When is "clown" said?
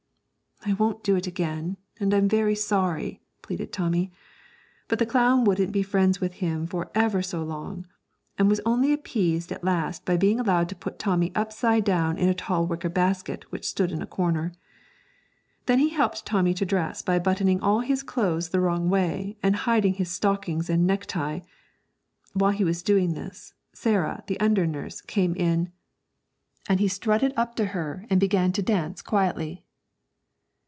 5.07-5.43